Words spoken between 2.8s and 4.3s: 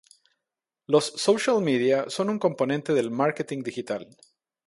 del marketing digital.